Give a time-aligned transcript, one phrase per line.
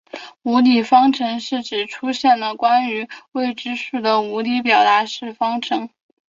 [0.41, 5.91] 无理方程是指出现了关于未知数的无理表达式的方程。